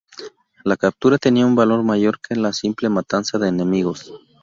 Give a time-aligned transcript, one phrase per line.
[0.63, 4.11] La captura tenía un valor mayor que la simple matanza de enemigos.